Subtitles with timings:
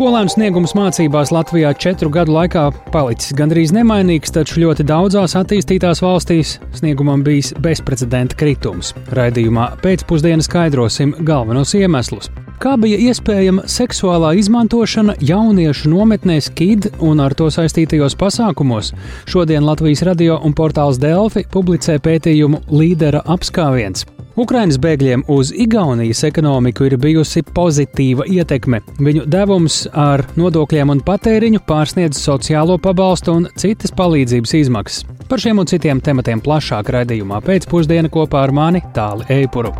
[0.00, 6.54] Skolēnu sniegums mācībās Latvijā četru gadu laikā palicis gandrīz nemainīgs, taču ļoti daudzās attīstītās valstīs
[6.78, 8.94] sniegumam bijis bezprecedenta kritums.
[9.12, 12.30] Raidījumā pēcpusdienā skaidrosim galvenos iemeslus.
[12.64, 18.94] Kā bija iespējama seksuālā izmantošana jauniešu nometnēs KID un ar to saistītajos pasākumos?
[19.28, 24.08] Šodien Latvijas radio un portāls Delfi publicē pētījumu Līdera apskāviens.
[24.40, 28.78] Ukraiņas bēgļiem uz Igaunijas ekonomiku ir bijusi pozitīva ietekme.
[28.96, 35.04] Viņu devums ar nodokļiem un patēriņu pārsniedz sociālo pabalstu un citas palīdzības izmaksas.
[35.28, 39.74] Par šiem un citiem tematiem plašāk raidījumā pēcpusdienā kopā ar mani Tāli Eipuru.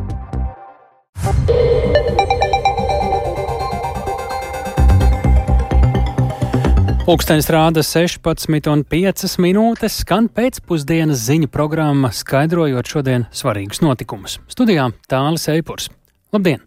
[7.00, 14.36] Pūkstens rāda 16,5 minūtes, skan pēcpusdienas ziņu programma, skaidrojot šodien svarīgus notikumus.
[14.52, 15.88] Studijā Tālis Eipurs.
[16.34, 16.60] Labdien!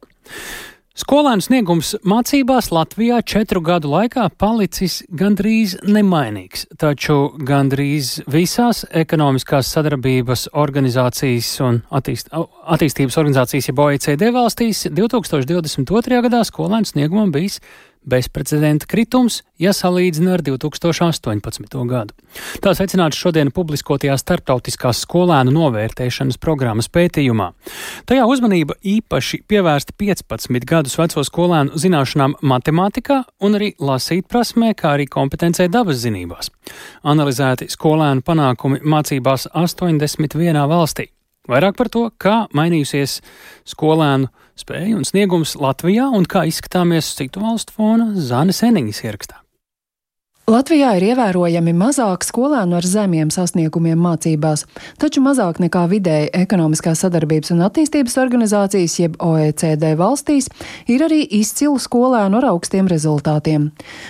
[0.94, 10.52] Skolēnu sniegums mācībās Latvijā četru gadu laikā palicis gandrīz nemainīgs, taču gandrīz visās ekonomiskās sadarbības
[10.54, 16.22] organizācijas un attīst, attīstības organizācijas, jeb OECD valstīs 2022.
[16.28, 17.58] gadā skolēnu sniegumam bijis
[18.10, 21.78] bezprecedenta kritums, ja salīdzina ar 2018.
[21.90, 22.16] gadu.
[22.64, 27.52] Tā secināts šodien publiskotajā starptautiskās skolēnu novērtēšanas programmas pētījumā.
[28.10, 34.96] Tajā uzmanība īpaši pievērsta 15 gadus veco skolēnu zināšanām matemātikā un arī lasīt prasmē, kā
[34.98, 36.52] arī kompetencē dabas zinībās.
[37.04, 41.10] Analizēti skolēnu panākumi mācībās 81 valstī.
[41.52, 43.18] Vairāk par to, kā mainījusies
[43.68, 49.43] skolēnu spēja un sniegums Latvijā un kā izskatāmies citu valstu fona Zānes Eniņas ierakstā.
[50.44, 54.66] Latvijā ir ievērojami mazāk skolēnu ar zemiem sasniegumiem mācībās,
[55.00, 60.50] taču mazāk nekā vidēji ekonomiskās sadarbības un attīstības organizācijas, jeb OECD valstīs,
[60.92, 63.70] ir arī izcilu skolēnu ar augstiem rezultātiem.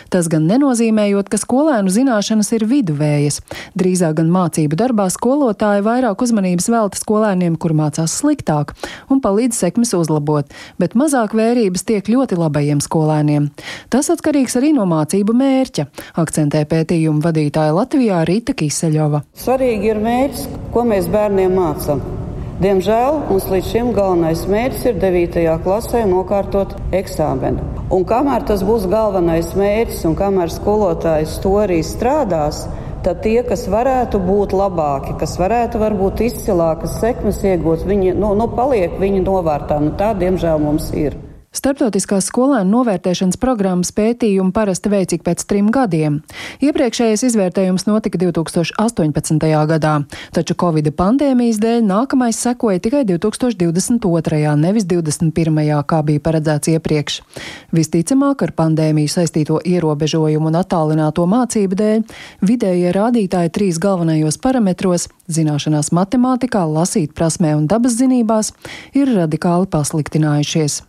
[0.09, 3.37] Tas gan nenozīmējot, ka skolēnu zināšanas ir viduvējas.
[3.77, 8.73] Drīzāk gan mācību darbā skolotāji vairāk uzmanības velta skolēniem, kur mācās sliktāk,
[9.13, 10.49] un palīdz sekmes uzlabot,
[10.81, 13.51] bet mazāk vērības tiek ļoti labajiem skolēniem.
[13.93, 15.89] Tas atkarīgs arī no mācību mērķa
[16.23, 19.23] akcentē pētījumu vadītāja Latvijā Rīta Kiseļova.
[19.37, 22.03] Svarīgi ir mērķis, ko mēs bērniem mācām.
[22.63, 25.45] Diemžēl mums līdz šim galvenais mērķis ir 9.
[25.65, 27.65] klasē nokārtot eksāmenu.
[27.93, 32.63] Un kamēr tas būs galvenais mērķis un kamēr skolotājs to arī strādās,
[33.03, 38.47] tad tie, kas varētu būt labāki, kas varētu varbūt izcilākas sekmes iegūt, viņi nu, nu,
[38.55, 39.81] paliek viņu novārtā.
[39.83, 41.17] Nu, tā, diemžēl, mums ir.
[41.53, 46.15] Starptautiskās skolēnu novērtēšanas programmas pētījumu parasti veic ik pēc trim gadiem.
[46.65, 49.43] Iepriekšējais izvērtējums notika 2018.
[49.69, 49.91] gadā,
[50.33, 54.55] taču Covid pandēmijas dēļ nākamais sekoja tikai 2022.
[54.63, 55.83] nevis 2021.
[55.85, 57.19] kā bija paredzēts iepriekš.
[57.77, 62.07] Visticamāk, ar pandēmiju saistīto ierobežojumu un attālināto mācību dēļ
[62.49, 65.05] vidējie rādītāji trīs galvenajos parametros-
[65.37, 68.51] zināšanās matemātikā, lasīt prasmē un dabas zinībās-
[68.99, 70.81] ir radikāli pasliktinājušies.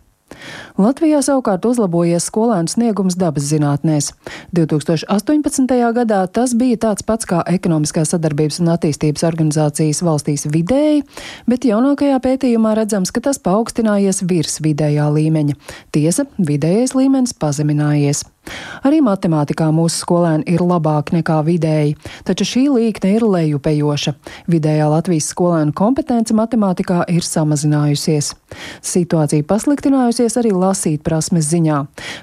[0.81, 4.09] Latvijā savukārt uzlabojies skolēnu sniegums dabas zinātnēs.
[4.57, 5.69] 2018.
[5.95, 11.05] gadā tas bija tāds pats kā ekonomiskās sadarbības un attīstības organizācijas valstīs vidēji,
[11.47, 15.59] bet jaunākajā pētījumā redzams, ka tas paaugstinājies virs vidējā līmeņa.
[15.95, 18.25] Tiesa, vidējais līmenis pazeminājies.
[18.85, 21.95] Arī matemātikā mūsu skolēni ir labāki nekā vidēji,
[22.27, 24.15] taču šī līkne ir lejupējoša.
[24.51, 28.33] Vidējā Latvijas skolēnu kompetence matemātikā ir samazinājusies.
[28.85, 31.81] Situācija pasliktinājusies arī lasīt prasmes ziņā.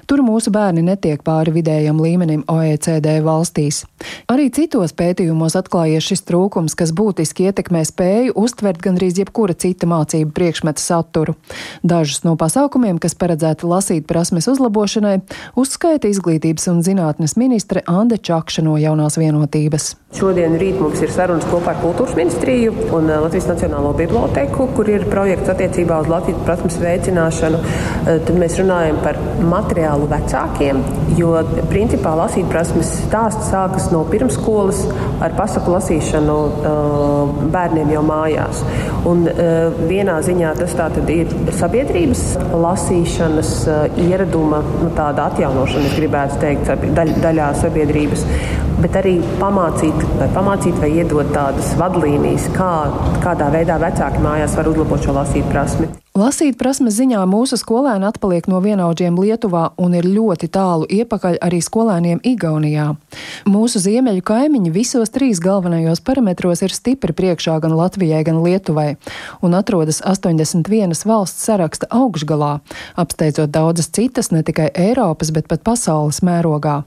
[0.09, 3.83] Tur mūsu bērni netiek pāri vidējam līmenim OECD valstīs.
[4.31, 10.33] Arī citos pētījumos atklājies šis trūkums, kas būtiski ietekmē spēju uztvert gandrīz jebkura cita mācību
[10.35, 11.35] priekšmeta saturu.
[11.83, 15.19] Dažus no pasākumiem, kas paredzēti lasīt prasmes uzlabošanai,
[15.59, 19.93] uzskaita izglītības un zinātnes ministre Ande Čakša no jaunās vienotības.
[20.13, 24.89] Šodien rīt mums ir sarunas kopā ar Kultūras ministriju un eh, Latvijas Nacionālo biblioteku, kur
[24.91, 27.61] ir projekts attiecībā uz Latvijas prasmes veicināšanu.
[27.63, 30.83] Eh, tad mēs runājam par materiālu vecākiem,
[31.17, 31.33] jo
[31.71, 34.83] principā lasīt prasmes stāsts sākas no pirmskolas
[35.23, 38.61] ar pasaku lasīšanu eh, bērniem jau mājās.
[39.09, 39.25] Un
[39.89, 42.21] vienā ziņā tas tā tad ir sabiedrības
[42.55, 43.49] lasīšanas
[43.99, 48.27] ieraduma nu, tāda atjaunošana gribētu teikt, daļ, daļā sabiedrības,
[48.81, 52.71] bet arī pamācīt vai, pamācīt vai iedot tādas vadlīnijas, kā,
[53.23, 55.89] kādā veidā vecāki mājās var uzlabot šo lasīt prasmi.
[56.13, 61.57] Lasīt prasmes ziņā mūsu skolēni atpaliek no vienaudžiem Lietuvā un ir ļoti tālu iepakaļ arī
[61.65, 62.91] skolēniem Igaunijā.
[63.49, 68.91] Mūsu ziemeļu kaimiņi visos trīs galvenajos parametros ir stipri priekšā gan Latvijai, gan Lietuvai
[69.41, 72.59] un atrodas 81 valsts saraksta augšgalā,
[72.93, 76.83] apsteidzot daudzas citas ne tikai Eiropas, bet pat pasaules mērogā.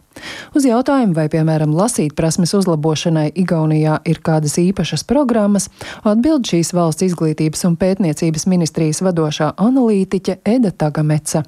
[0.56, 5.68] Uz jautājumu, vai, piemēram, lasīt prasmes uzlabošanai Igaunijā ir kādas īpašas programmas,
[6.06, 11.44] atbild šīs valsts izglītības un pētniecības ministrijas vadošā analītiķe Eda Tagameca.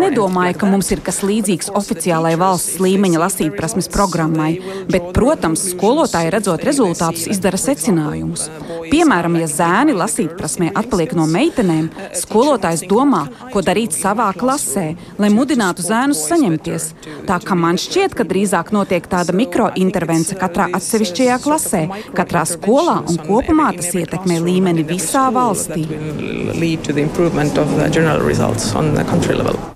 [0.00, 4.52] Nedomāju, ka mums ir kas līdzīgs oficiālai valsts līmeņa lasītprasmes programmai,
[4.90, 8.48] bet, protams, skolotāji redzot rezultātus izdara secinājumus.
[8.90, 13.19] Piemēram, ja zēni lasītprasmē atpaliek no meitenēm, skolotājs domā,
[13.52, 14.86] ko darīt savā klasē,
[15.20, 16.88] lai mudinātu zēnus saņemties.
[17.28, 21.82] Tā kā man šķiet, ka drīzāk notiek tāda mikrointervence katrā atsevišķajā klasē,
[22.16, 25.86] katrā skolā un kopumā tas ietekmē līmeni visā valstī.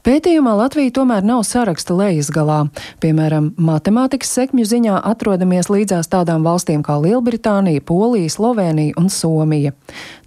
[0.05, 2.65] Pētījumā Latvija tomēr nav saraksta lejas galā.
[3.01, 9.73] Piemēram, matemātikas sekmju ziņā atrodamies līdzās tādām valstīm kā Lielbritānija, Polija, Slovenija un Somija.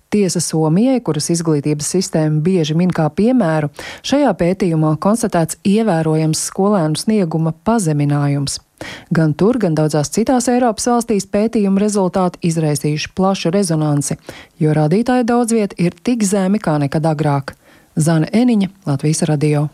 [0.10, 3.68] Tiesa Somijai, kuras izglītības sistēma bieži min kā piemēru,
[4.08, 8.62] šajā pētījumā konstatēts ievērojams skolēnu snieguma pazeminājums.
[9.12, 14.20] Gan tur, gan daudzās citās Eiropas valstīs pētījuma rezultāti izraisījuši plašu rezonanci,
[14.62, 17.56] jo rādītāji daudz viet ir tik zemi kā nekad agrāk.
[17.98, 19.68] Zana Eniņa, Latvijas radio.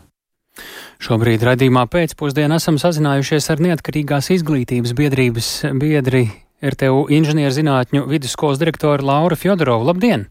[1.02, 6.28] Šobrīd raidījumā pēcpusdienā esam sazinājušies ar neatkarīgās izglītības biedrības biedri
[6.62, 9.88] RTU inženierzinātņu vidusskolas direktoru Lauru Fjodorovu.
[9.90, 10.28] Labdien!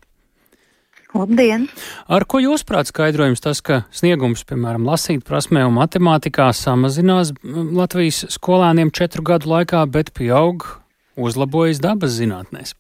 [1.13, 1.67] Labdien!
[2.09, 8.23] Ar ko jūs prāt skaidrojums tas, ka sniegums, piemēram, lasīt prasmē un matemātikā samazinās Latvijas
[8.33, 10.65] skolēniem četru gadu laikā, bet pieaug
[11.13, 12.73] uzlabojas dabas zinātnēs?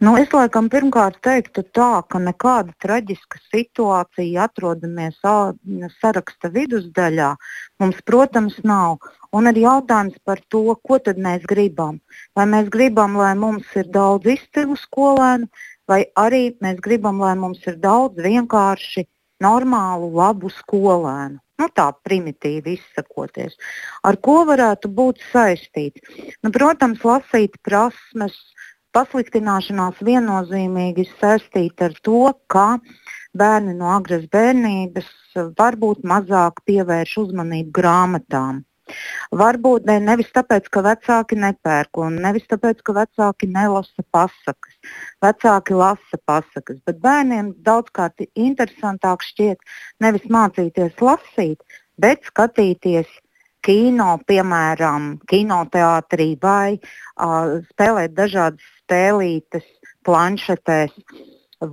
[0.00, 5.18] Nu, es laikam pirmkārt teiktu tā, ka nekāda traģiska situācija atrodamies
[6.00, 7.34] saraksta vidusdaļā
[7.82, 8.96] mums, protams, nav.
[9.36, 12.00] Un ir jautājums par to, ko tad mēs gribam.
[12.34, 15.46] Vai mēs gribam, lai mums ir daudz izcilu skolēnu,
[15.90, 19.06] vai arī mēs gribam, lai mums ir daudz vienkārši
[19.44, 21.38] normālu, labu skolēnu.
[21.60, 23.56] Nu, tā primitīvi izsakoties.
[24.08, 26.00] Ar ko varētu būt saistīts?
[26.42, 28.38] Nu, protams, lasīt prasmes,
[28.96, 32.66] pasliktināšanās viennozīmīgi saistīta ar to, ka
[33.36, 35.12] bērni no agras bērnības
[35.60, 38.64] varbūt mazāk pievērš uzmanību grāmatām.
[39.42, 44.76] Varbūt ne, nevis tāpēc, ka vecāki nepērk, un nevis tāpēc, ka vecāki nelasa pasakas.
[45.24, 49.64] Vecāki lasa pasakas, bet bērniem daudzkārt interesantāk šķiet
[50.00, 51.60] nevis mācīties lasīt,
[52.00, 53.10] bet skatīties
[53.66, 59.66] kino, piemēram, kinoteātrī vai uh, spēlēt dažādas spēlītes
[60.06, 60.94] planšetēs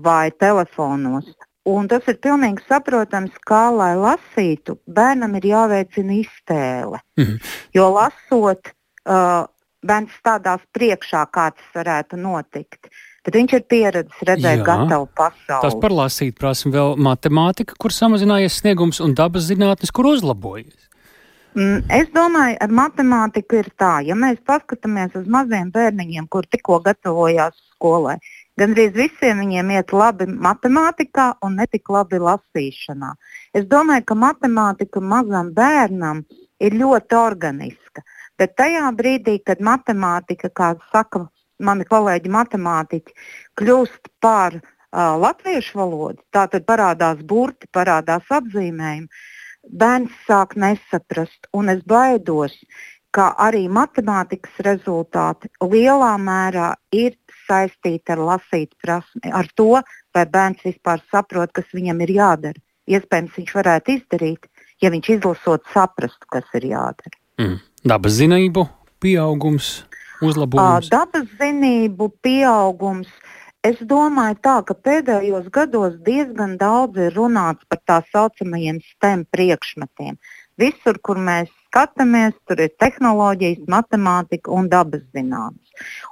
[0.04, 1.30] vai telefonos.
[1.68, 7.02] Un tas ir pilnīgi saprotams, kā lai lasītu, bērnam ir jāveicina iztēle.
[7.18, 7.54] Mm -hmm.
[7.76, 8.72] Jo lasot,
[9.10, 9.44] uh,
[9.84, 12.90] bērns stādās priekšā, kā tas varētu notikt.
[13.28, 15.62] Tad viņš ir pieredzējis redzēt Jā, gatavu pasauli.
[15.62, 20.88] Tas par lasīt prasmu vēl matemātika, kur samazinājies sniegums, un dabas zinātnes, kur uzlabojas.
[21.58, 26.78] Mm, es domāju, ar matemātiku ir tā, ja mēs paskatāmies uz maziem bērniņiem, kur tikko
[26.86, 28.20] gatavojās skolai,
[28.58, 33.12] Gandrīz visiem viņiem iet labi matemātikā un netik labi lasīšanā.
[33.54, 36.24] Es domāju, ka matemātika mazam bērnam
[36.58, 38.02] ir ļoti organiska.
[38.38, 41.28] Bet tajā brīdī, kad matemātika, kā saka
[41.62, 43.16] mani kolēģi matemātiķi,
[43.62, 49.10] kļūst par uh, latviešu valodu, tā tad parādās burti, parādās apzīmējumi,
[49.70, 52.58] bērns sāk nesaprast, un es baidos,
[53.14, 57.18] ka arī matemātikas rezultāti lielā mērā ir
[57.48, 59.82] saistīta ar lasīt prasmi, ar to,
[60.16, 62.62] vai bērns vispār saprot, kas viņam ir jādara.
[62.88, 64.48] Iespējams, viņš varētu izdarīt,
[64.84, 67.18] ja viņš izlasot saprastu, kas ir jādara.
[67.42, 67.58] Mm.
[67.88, 68.68] Dabas zinību
[69.04, 69.72] pieaugums,
[70.24, 70.90] uzlabojums.
[70.94, 73.12] Dabas zinību pieaugums.
[73.66, 80.16] Es domāju, tā, ka pēdējos gados diezgan daudz ir runāts par tā saucamajiem STEM priekšmetiem.
[80.62, 85.67] Visur, kur mēs skatāmies, tur ir tehnoloģijas, matemātika un dabas zinātnes.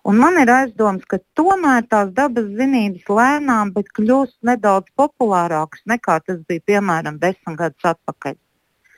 [0.05, 6.19] Un man ir aizdoms, ka tomēr tās dabas zinības lēnām, bet kļūst nedaudz populārākas nekā
[6.25, 8.35] tas bija piemēram desmit gadus atpakaļ.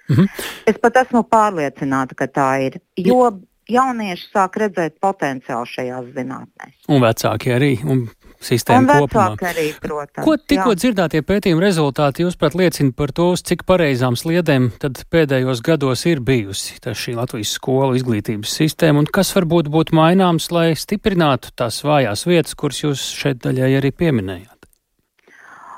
[0.10, 0.28] -hmm.
[0.66, 2.80] Es pat esmu pārliecināta, ka tā ir.
[2.98, 6.76] Jo jaunieši sāk redzēt potenciālu šajās zinātnēs.
[6.88, 7.74] Un vecāki arī.
[7.84, 8.08] Un
[8.44, 9.28] sistēmu kopumā.
[9.50, 14.18] Arī, protams, Ko tikko dzirdētie pētījuma rezultāti jūs pat liecina par to, uz cik pareizām
[14.20, 19.98] sliedēm tad pēdējos gados ir bijusi šī Latvijas skolu izglītības sistēma un kas varbūt būtu
[19.98, 24.56] maināms, lai stiprinātu tās vājās vietas, kuras jūs šeit daļai arī pieminējāt?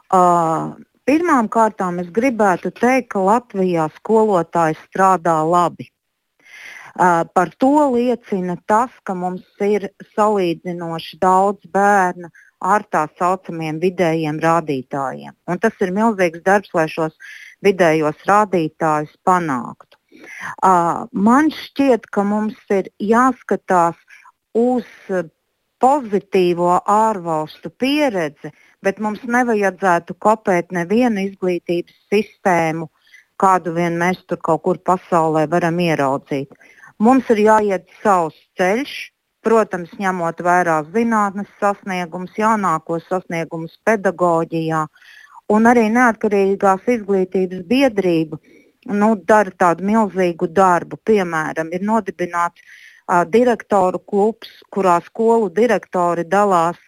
[0.09, 0.75] Uh,
[1.09, 5.89] pirmām kārtām es gribētu teikt, ka Latvijā skolotāji strādā labi.
[6.99, 9.87] Par to liecina tas, ka mums ir
[10.17, 12.27] salīdzinoši daudz bērnu
[12.59, 15.35] ar tā saucamiem vidējiem rādītājiem.
[15.47, 17.15] Un tas ir milzīgs darbs, lai šos
[17.65, 19.97] vidējos rādītājus panāktu.
[21.13, 23.95] Man šķiet, ka mums ir jāskatās
[24.57, 24.87] uz
[25.79, 28.51] pozitīvo ārvalstu pieredzi,
[28.83, 32.89] bet mums nevajadzētu kopēt nevienu izglītības sistēmu,
[33.39, 36.51] kādu vien mēs tur kaut kur pasaulē varam ieraudzīt.
[36.99, 38.95] Mums ir jāiet savs ceļš,
[39.45, 44.85] protams, ņemot vērā zinātnes sasniegumus, jaunākos sasniegumus pedagoģijā,
[45.53, 48.39] un arī neatkarīgās izglītības biedrība
[48.89, 50.99] nu, dara tādu milzīgu darbu.
[51.05, 56.79] Piemēram, ir nodibināts uh, direktoru klubs, kurā skolu direktori dalās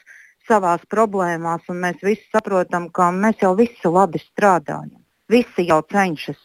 [0.47, 4.97] savās problēmās, un mēs visi saprotam, ka mēs jau visi labi strādājam.
[5.31, 6.39] Visi jau cenšas,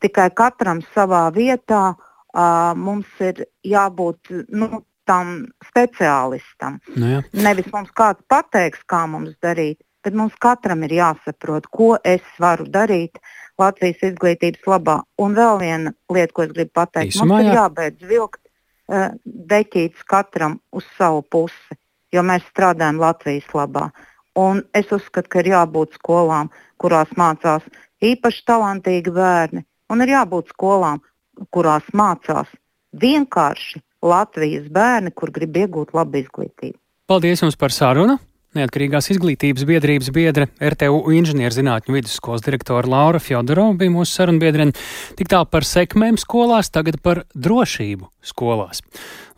[0.00, 5.36] tikai katram savā vietā uh, mums ir jābūt nu, tam
[5.66, 6.78] speciālistam.
[6.94, 7.22] Nu, jā.
[7.46, 12.68] Nevis mums kāds pateiks, kā mums darīt, bet mums katram ir jāsaprot, ko es varu
[12.70, 13.18] darīt
[13.60, 15.00] Latvijas izglītības labā.
[15.20, 17.56] Un vēl viena lieta, ko es gribu pateikt, Īsumā, mums ir jā.
[17.58, 19.10] jābeidz vilkt uh,
[19.52, 21.80] deķītes katram uz savu pusi,
[22.14, 23.90] jo mēs strādājam Latvijas labā.
[24.38, 26.48] Un es uzskatu, ka ir jābūt skolām,
[26.80, 27.66] kurās mācās
[28.00, 31.02] īpaši talantīgi bērni, un ir jābūt skolām,
[31.52, 32.48] kurās mācās
[33.02, 36.78] vienkārši Latvijas bērni, kur grib iegūt labu izglītību.
[37.10, 38.16] Paldies jums par sarunu!
[38.50, 44.74] Neatkarīgās izglītības biedrības biedre RTU inženierzinātņu vidusskolas direktora Laura Fjodorova bija mūsu sarunbiedrene.
[45.14, 48.82] Tik tālu par sekmēm skolās, tagad par drošību skolās.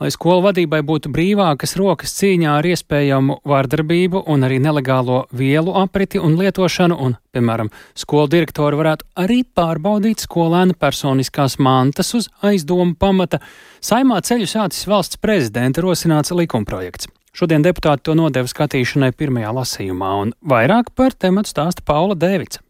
[0.00, 6.16] Lai skolu vadībai būtu brīvākas rokas cīņā ar iespējamu vārdarbību un arī nelegālo vielu apriti
[6.16, 13.44] un lietošanu, un, piemēram, skolu direktori varētu arī pārbaudīt skolēna personiskās mantas uz aizdomu pamata,
[13.84, 17.12] saimā ceļu sācis valsts prezidenta rosināts likumprojekts.
[17.32, 22.60] Šodien deputāti to nodeva skatīšanai pirmajā lasījumā, un vairāk par tematu stāsta Paula Dēvica.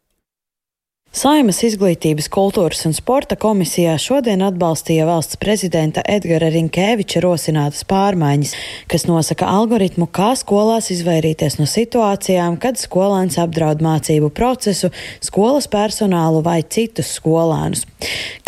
[1.12, 8.54] Saimas izglītības, kultūras un sporta komisijā šodien atbalstīja valsts prezidenta Edgara Rinkēviča rosinātas pārmaiņas,
[8.88, 14.88] kas nosaka algoritmu, kā skolās izvairīties no situācijām, kad skolēns apdraud mācību procesu,
[15.20, 17.84] skolas personālu vai citus skolēnus.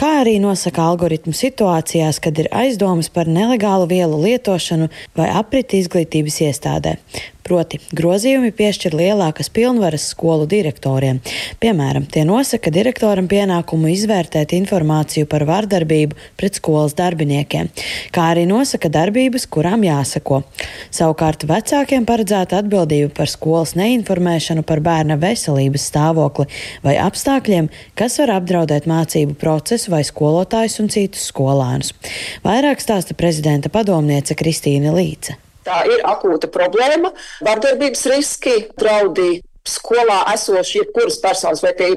[0.00, 4.88] Kā arī nosaka algoritmu situācijās, kad ir aizdomas par nelegālu vielu lietošanu
[5.20, 6.96] vai apriti izglītības iestādē.
[7.44, 11.18] Proti, grozījumi piešķir lielākas pilnvaras skolu direktoriem.
[11.60, 17.68] Piemēram, tie nosaka direktoram pienākumu izvērtēt informāciju par vardarbību pret skolas darbiniekiem,
[18.16, 20.40] kā arī nosaka darbības, kurām jāsako.
[20.88, 26.48] Savukārt vecākiem paredzēta atbildība par skolas neinformēšanu par bērna veselības stāvokli
[26.86, 31.92] vai apstākļiem, kas var apdraudēt mācību procesu vai skolotājus un citus skolēnus.
[32.40, 35.36] Vairāk stāsta prezidenta padomniece Kristīna Līce.
[35.64, 41.88] Tā ir akūta problēma, vardarbības riski, draudi skolā esoši jebkuras personas, vai tie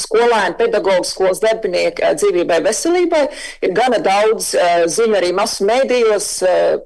[0.00, 3.26] skolēni, pedagogi, skolas darbinieki dzīvībai, veselībai.
[3.66, 4.54] Ir gana daudz
[4.88, 6.30] ziņu arī masu mēdījos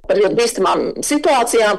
[0.09, 1.79] par ļoti bīstamām situācijām.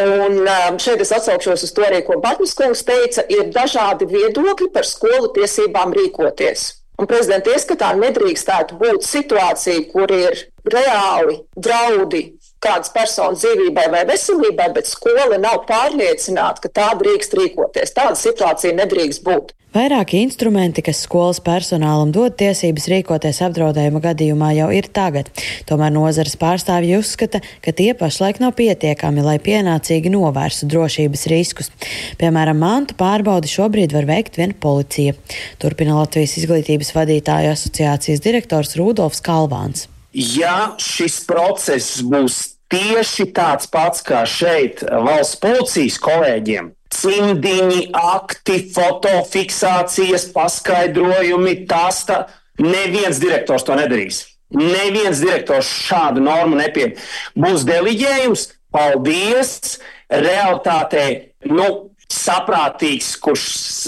[0.00, 4.86] Un šeit es atsaukšos uz to arī, ko Batņas kungs teica, ir dažādi viedokļi par
[4.88, 6.70] skolu tiesībām rīkoties.
[7.00, 10.36] Un prezidenta ieskatā nedrīkstētu būt situācija, kur ir
[10.68, 12.26] reāli draudi
[12.64, 17.96] kādas personas dzīvībai vai veselībai, bet skola nav pārliecināta, ka tā drīkst rīkoties.
[17.96, 19.54] Tāda situācija nedrīkst būt.
[19.70, 25.30] Vairāki instrumenti, kas skolas personālam dod tiesības rīkoties apdraudējuma gadījumā, jau ir tagad.
[25.68, 31.70] Tomēr nozares pārstāvji uzskata, ka tie pašlaik nav pietiekami, lai pienācīgi novērstu drošības riskus.
[32.18, 35.14] Piemēram, mantu pārbaudi šobrīd var veikt vien policija.
[35.62, 39.86] Turpina Latvijas izglītības vadītāju asociācijas direktors Rudolfs Kalvāns.
[40.12, 50.28] Ja šis process būs tieši tāds pats kā šeit valsts policijas kolēģiem, cimdiņi, akti, fotofiksācijas,
[50.34, 52.24] paskaidrojumi, tas tā,
[52.58, 54.24] neviens direktors to nedarīs.
[54.50, 56.96] Neviens direktors šādu normu nepieņem.
[57.38, 59.78] Būs deliģējums, paldies,
[60.10, 61.04] realitātē,
[61.46, 61.68] nu,
[62.10, 63.44] saprātīgs, kurš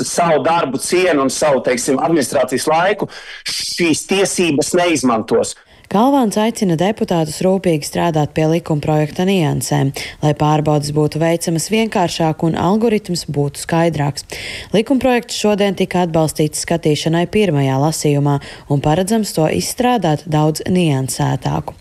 [0.07, 3.09] savu darbu cienu un savu, teiksim, administrācijas laiku
[3.49, 5.57] šīs tiesības neizmantos.
[5.93, 9.91] Kalvāns aicina deputātus rūpīgi strādāt pie likuma projekta niansēm,
[10.23, 14.25] lai pārbaudas būtu veicamas vienkāršāk un algoritms būtu skaidrāks.
[14.73, 18.39] Likuma projekts šodien tika atbalstīts skatīšanai pirmajā lasījumā
[18.73, 21.77] un paredzams to izstrādāt daudz niansētāku.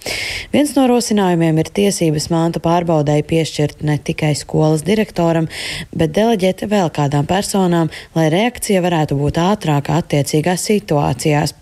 [0.51, 5.47] Viens no rosinājumiem ir tiesības mantu pārbaudēji piešķirt ne tikai skolas direktoram,
[5.95, 7.87] bet deleģēt vēl kādām personām,
[8.19, 11.55] lai reakcija varētu būt ātrāka attiecīgās situācijās.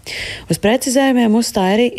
[0.50, 1.89] Uz precizējumiem uzstāja arī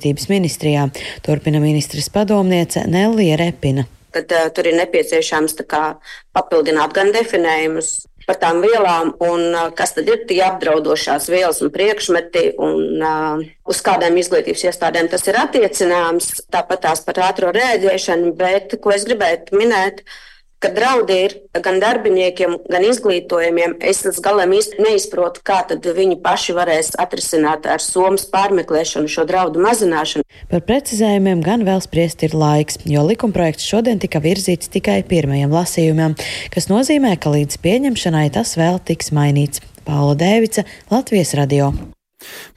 [0.00, 0.88] izglītības ministrijā,
[1.22, 3.84] turpina ministres padomniece Nelija Repina.
[4.12, 6.00] Tad, uh, tur ir nepieciešams kā,
[6.34, 11.70] papildināt gan definējumus par tām vielām, un uh, kas tad ir tie apdraudošās vielas un
[11.70, 16.46] priekšmeti, un uh, uz kādām izglītības iestādēm tas ir attiecināms.
[16.50, 20.29] Tāpat tās par ātro rēģēšanu, bet ko es gribētu minēt, uh,
[20.60, 23.78] ka draudi ir gan darbiniekiem, gan izglītojumiem.
[23.80, 29.62] Es līdz galam īsti neizprotu, kā viņi paši varēs atrisināt ar somas pārmeklēšanu šo draudu
[29.64, 30.26] mazināšanu.
[30.50, 36.18] Par precizējumiem gan vēl spriest ir laiks, jo likumprojekts šodien tika virzīts tikai pirmajam lasījumam,
[36.52, 39.64] kas nozīmē, ka līdz pieņemšanai tas vēl tiks mainīts.
[39.86, 41.72] Paula Dēvica, Latvijas radio.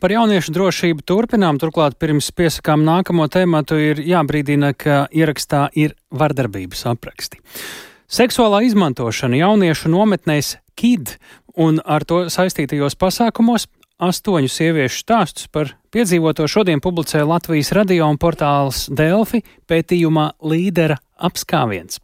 [0.03, 6.83] Par jauniešu drošību turpinām, turklāt pirms piesakām nākamo tēmatu ir jābrīdina, ka ierakstā ir vardarbības
[6.91, 7.39] apraksti.
[8.13, 11.15] Seksuālā izmantošana jauniešu nometnēs KID
[11.57, 13.65] un ar to saistītajos pasākumos
[14.05, 21.97] astoņu sieviešu stāstus par piedzīvoto šodien publicēja Latvijas radio un portāls Delfi pētījumā Līdera apskāviens.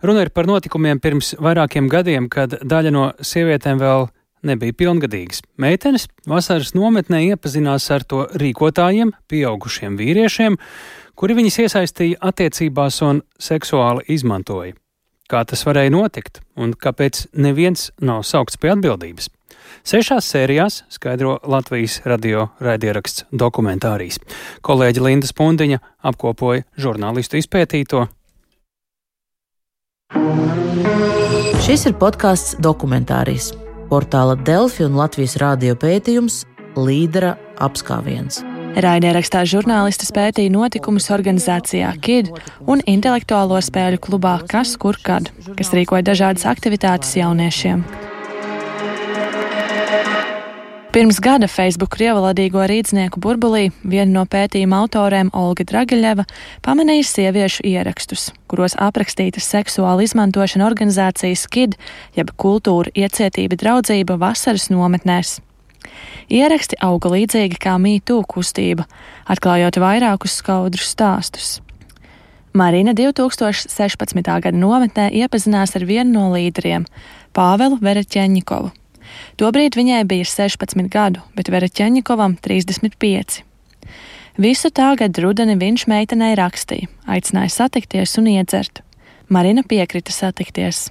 [0.00, 4.08] Runa ir par notikumiem pirms vairākiem gadiem, kad daļa no sievietēm vēl
[4.48, 5.44] nebija pilngadīgas.
[5.60, 10.56] Meitenes vasaras nometnē iepazinās ar to rīkotājiem, pieaugušiem vīriešiem,
[11.20, 14.80] kuri viņas iesaistīja attiecībās un seksuāli izmantoja
[15.30, 19.30] kā tas varēja notikt un kāpēc neviens nav saukts pie atbildības.
[19.86, 24.18] Sešās sērijās skaidro Latvijas radio raidieraksts dokumentārijas.
[24.66, 28.04] Kolēģi Linda Spundiņa apkopoja žurnālistu izpētīto.
[31.64, 33.52] Šis ir podkāsts dokumentārijas.
[33.90, 36.44] Portāla Delfi un Latvijas rādio pētījums
[36.78, 38.44] Līdera apskāviens.
[38.70, 42.30] Raidierakstā žurnālistis pētīja notikumus organizācijā KID
[42.70, 47.82] un intelektuālo spēļu klubā Kas kur kad, kas rīkoja dažādas aktivitātes jauniešiem.
[50.90, 56.24] Pirms gada Facebook krievalodīgo rīznieku burbulī viena no pētījuma autoriem Olga Dragaļeva
[56.66, 61.78] pamanīja sieviešu ierakstus, kuros aprakstīta seksuāla izmantošana organizācijas KID,
[62.18, 65.38] jeb kultūra, iecietība, draudzība vasaras nometnēs.
[66.30, 68.86] Ieraksti auga līdzīgi kā mītū kustība,
[69.30, 71.58] atklājot vairākus skaudrus stāstus.
[72.52, 74.22] Marina 2016.
[74.26, 76.86] gada nometnē iepazinās ar vienu no līderiem-
[77.36, 78.72] Pāvelu Vereķeņikovu.
[79.38, 83.42] Tobrīd viņai bija 16 gadu, bet Vereķeņikovam 35.
[84.38, 88.82] Visu tā gada rudeni viņš meitenei rakstīja, aicināja satikties un iedzert.
[89.28, 90.90] Marina piekrita satikties.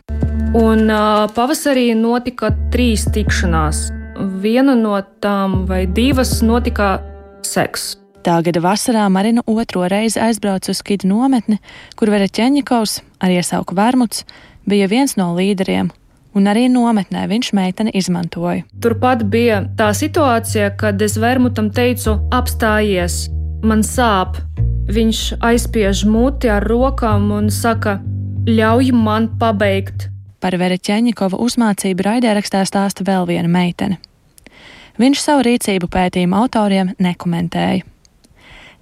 [0.56, 6.98] Un uh, pavasarī notika trīs tikšanās viena no tām vai divas notika
[7.46, 7.96] seks.
[8.20, 11.60] Tā gada vasarā Marina otro reizi aizbrauca uz Kidu nometni,
[11.96, 14.26] kur Vera Ķeņikovs, ar iesauku Vermuts,
[14.68, 15.88] bija viens no līderiem,
[16.36, 18.66] un arī nometnē viņš meiteni izmantoja.
[18.84, 23.30] Turpat bija tā situācija, kad es Vermutam teicu, apstājies,
[23.64, 24.42] man sāp.
[24.90, 28.00] Viņš aizspiež muti ar rokām un saka,
[28.50, 30.10] ļauj man pabeigt.
[30.44, 34.00] Par Vera Ķeņikova uzmācību raidierakstā stāsta vēl viena meitene.
[35.00, 37.86] Viņš savu rīcību pētījuma autoriem nekomentēja.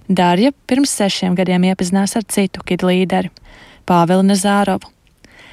[0.08, 3.30] Dārja pirms sešiem gadiem iepazinās ar citu kid līderi-
[3.88, 4.90] Pāvilu Nazārovu.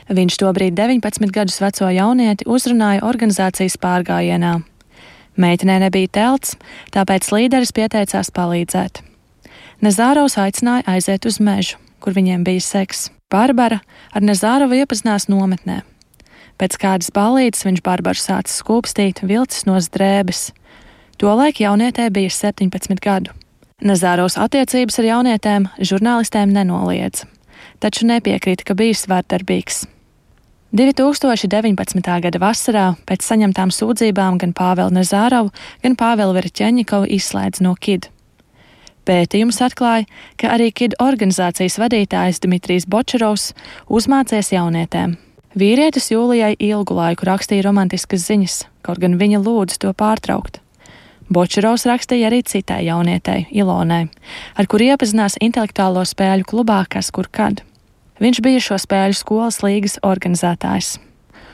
[0.10, 4.64] Viņš tobrīd 19 gadus veco jaunieti uzrunāja organizācijas pārgājienā.
[5.38, 6.56] Meitenē nebija telts,
[6.92, 9.02] tāpēc līderis pieteicās palīdzēt.
[9.82, 13.10] Nazārovs aicināja aiziet uz mežu, kur viņiem bija seks.
[13.30, 13.82] Barbara
[14.14, 15.82] ar Nazārovu iepazinās nometnē.
[16.56, 20.52] Pēc kādas balītes viņš barbaru sāca skūpstīt, vilcis no drēbes.
[21.20, 23.36] Tolaik jaunietē bija 17 gadu.
[23.84, 27.26] Nazāros attiecības ar jaunietēm žurnālistēm nenoliedz,
[27.84, 29.84] taču nepiekrita, ka bijis vārdarbīgs.
[30.76, 32.08] 2019.
[32.24, 35.52] gada vasarā pēc saņemtām sūdzībām gan Pāvela Nazārovu,
[35.84, 38.10] gan Pāvela Verķeņikovu izslēdz no KID.
[39.08, 40.08] Pētījums atklāja,
[40.40, 43.52] ka arī KID organizācijas vadītājs Dmitrijs Bočerovs
[43.88, 45.16] uzmācies jaunietēm.
[45.56, 50.60] Vīrietis Jūlijai ilgu laiku rakstīja romantiskas ziņas, kaut gan viņa lūdza to pārtraukt.
[51.32, 54.10] Bočerovs rakstīja arī citai jaunietei, Ilonai,
[54.60, 57.64] ar kuru iepazinās intelektuālo spēļu klubā Kas kur kad.
[58.20, 60.98] Viņš bija šo spēļu skolas līgas organizētājs.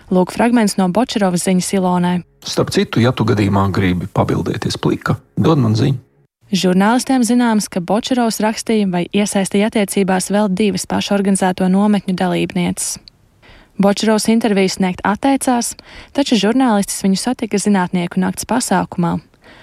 [0.09, 2.15] Lūk, fragments no Bočerovas ziņas Ilonai.
[2.41, 6.01] Starp citu, ja tu gadījumā gribi pabildēties plika, dod man ziņu.
[6.51, 12.97] Žurnālistiem zināms, ka Bočerovs rakstīja vai iesaistīja attiecībās vēl divas pašorganizēto nometņu dalībnieces.
[13.79, 15.75] Bočerovs interviju sniegt atteicās,
[16.15, 19.19] taču žurnālistis viņu satika zinātnieku nakts pasākumā.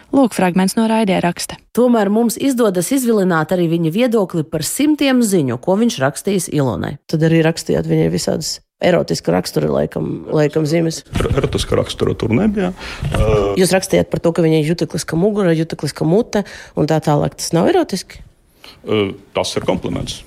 [0.09, 1.59] Lūk, fragments no raidieraksta.
[1.77, 6.97] Tomēr mums izdodas izvilināt arī viņa viedokli par simtiem ziņu, ko viņš rakstījis Ilonai.
[7.11, 11.03] Tad arī rakstījāt viņai visādas erotiska rakstura, laikam, laikam zīmes.
[11.29, 12.71] Erotiska rakstura tur nebija.
[13.11, 13.53] Uh...
[13.61, 16.45] Jūs rakstījāt par to, ka viņai ir jutekliska mugura, jutekliska mute
[16.79, 17.37] un tā tālāk.
[17.37, 18.23] Tas nav erotiski?
[18.87, 20.23] Uh, tas ir kompliments.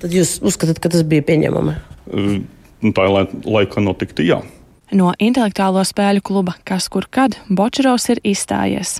[0.00, 1.76] Tad jūs uzskatāt, ka tas bija pieņemami?
[2.08, 2.40] Uh,
[2.82, 3.06] tā
[3.44, 4.40] laika notikti, jā.
[4.90, 8.98] No intelektuālo spēļu kluba Kas kur kad Bočerovs ir izstājies.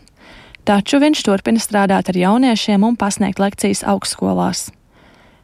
[0.65, 4.69] Taču viņš turpina strādāt ar jauniešiem un pasniegt lekcijas augstskolās.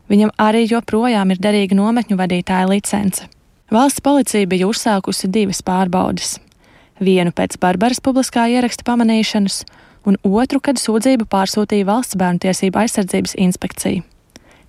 [0.07, 3.27] Viņam arī joprojām ir derīga nometņu vadītāja licence.
[3.73, 6.37] Valsts policija bija uzsākusi divas pārbaudes.
[7.03, 9.65] Vienu pēc Barbaras publiskā ieraksta pamanīšanas,
[10.07, 14.05] un otru, kad sūdzību pārsūtīja Valsts bērnu tiesību aizsardzības inspekcija.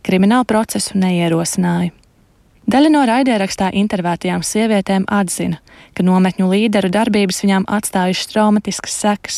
[0.01, 1.93] Kriminālu procesu neierosināja.
[2.67, 5.61] Daļa no raidierakstā intervētajām sievietēm atzina,
[5.95, 9.37] ka nometņu līderu darbības viņām atstājušas traumatiskas sekas.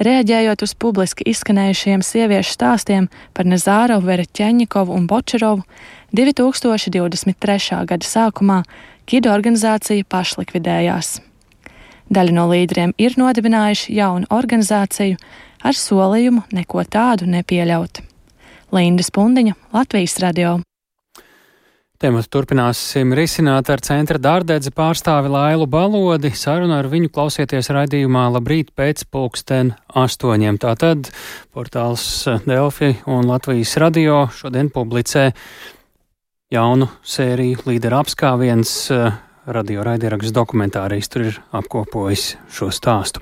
[0.00, 5.66] Reaģējot uz publiski izskanējušiem sieviešu stāstiem par Nazārovu, Vereķeņikovu un Bočerovu,
[6.14, 7.82] 2023.
[7.90, 8.62] gada sākumā
[9.10, 11.18] Kidu organizācija pašlikvidējās.
[12.06, 15.18] Daļa no līderiem ir nodibinājuši jaunu organizāciju
[15.66, 18.04] ar solījumu neko tādu nepieļaut.
[18.70, 20.60] Linda Spundiņa, Latvijas radio.
[22.00, 26.30] Tematu turpināsim risināt ar centra dārdedzi pārstāvi Lailu Balodi.
[26.32, 30.56] Sarunu ar viņu klausieties raidījumā Labrīt pēc pulksten astoņiem.
[30.64, 31.10] Tātad
[31.52, 32.06] portāls
[32.46, 35.26] Delfi un Latvijas radio šodien publicē
[36.56, 38.74] jaunu sēriju līderu apskāviens.
[39.44, 43.20] Radio raidieraksts dokumentārijas tur ir apkopojis šo stāstu.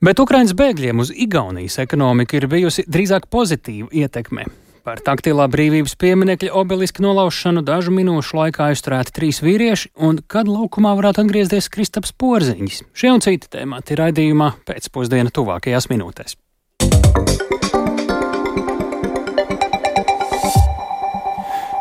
[0.00, 4.48] Bet Ukraiņas bēgļiem uz Igaunijas ekonomiku ir bijusi drīzāk pozitīva ietekme.
[4.86, 10.92] Par taktilā brīvības pieminekļa obeliska nolaušanu dažu minūšu laikā aizturēti trīs vīrieši, un kad laukumā
[10.94, 12.76] varētu atgriezties Kristaps Porziņš.
[12.94, 16.36] Šie un citi temati raidījumā pēcpusdiena tuvākajās minūtēs.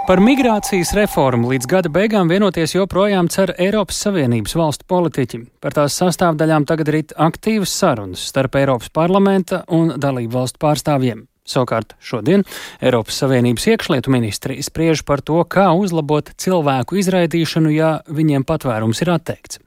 [0.09, 5.43] Par migrācijas reformu līdz gada beigām vienoties joprojām cer Eiropas Savienības valstu politiķi.
[5.61, 11.27] Par tās sastāvdaļām tagad ir aktīvas sarunas starp Eiropas parlamenta un dalību valstu pārstāvjiem.
[11.45, 12.41] Savukārt šodien
[12.81, 19.11] Eiropas Savienības iekšlietu ministrija spriež par to, kā uzlabot cilvēku izraidīšanu, ja viņiem patvērums ir
[19.13, 19.59] atteikts.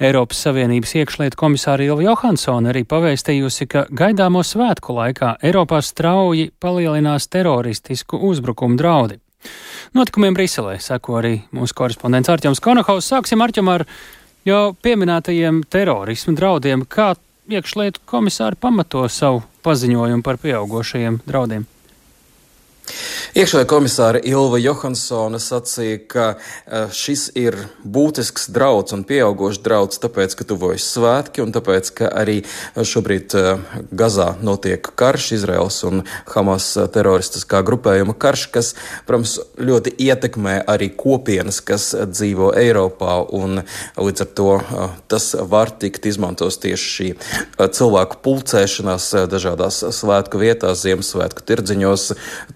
[0.00, 7.28] Eiropas Savienības iekšlietu komisāra Ilva Johansona arī pavēstījusi, ka gaidāmo svētku laikā Eiropā strauji palielinās
[7.28, 9.20] teroristisku uzbrukumu draudi.
[9.92, 13.10] Notikumiem Briselē seko arī mūsu korespondents Arķems Konohaus.
[13.12, 13.84] Sāksim Arķem ar
[14.48, 16.86] jau pieminētajiem terorismu draudiem.
[16.88, 17.12] Kā
[17.52, 21.66] iekšlietu komisāri pamato savu paziņojumu par pieaugušajiem draudiem?
[23.36, 30.36] Iekšējā komisāra Ilva Johansone sacīja, ka e, šis ir būtisks draudz un pieaugošs draudz, tāpēc,
[30.38, 32.38] ka tuvojas svētki un tāpēc, ka arī
[32.76, 33.42] šobrīd e,
[33.90, 38.72] Gazā notiek karš, Izraels un Hamas teroristiskā grupējuma karš, kas,
[39.08, 43.64] protams, ļoti ietekmē arī kopienas, kas dzīvo Eiropā, un
[43.98, 47.10] līdz ar to e, tas var tikt izmantos tieši šī
[47.58, 52.08] cilvēku pulcēšanās dažādās svētku vietās, Ziemassvētku tirdziņos,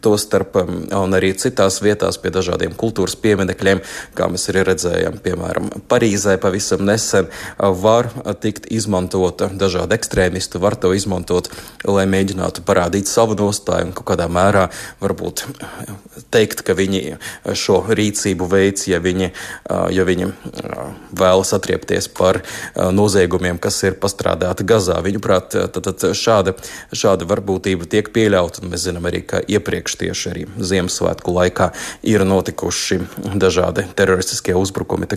[0.04, 3.82] to starp um, un arī citās vietās pie dažādiem kultūras pieminekļiem,
[4.18, 8.10] kā mēs arī redzējām, piemēram, Parīzē pavisam nesen, uh, var
[8.42, 11.50] tikt izmantota dažādi ekstrēmisti, var to izmantot,
[11.88, 14.68] lai mēģinātu parādīt savu nostāju un kaut kādā mērā
[15.00, 15.46] varbūt
[16.30, 17.16] teikt, ka viņi
[17.58, 22.40] šo rīcību veids, ja viņi, uh, ja viņi uh, vēlas atriepties par
[22.76, 24.98] noziegumiem, kas ir pastrādāti Gazā.
[25.04, 26.54] Viņuprāt, tad, tad šāda,
[26.96, 31.70] šāda varbūtība tiek pieļauta, un mēs zinām arī, ka iepriekš tie tieši arī Ziemassvētku laikā
[32.10, 33.00] ir notikuši
[33.38, 35.08] dažādi teroristiskie uzbrukumi.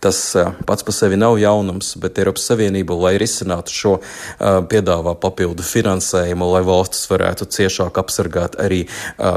[0.00, 0.22] Tas
[0.66, 3.94] pats par sevi nav jaunums, bet Eiropas Savienība, lai risinātu šo,
[4.70, 8.84] piedāvā papildu finansējumu, lai valstis varētu ciešāk apsargāt arī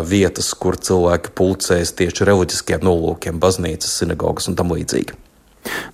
[0.07, 5.17] vietas, kur cilvēki pulcēs tieši reliģiskiem nolūkiem, baznīcas, sinagogas un tam līdzīgi.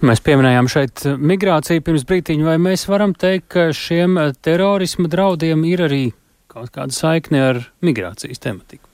[0.08, 4.16] Mēs pieminējām šeit migrāciju pirms brītiņa, vai mēs varam teikt, ka šiem
[4.46, 6.04] terorisma draudiem ir arī
[6.52, 8.87] kaut kāda saikne ar migrācijas tematiku?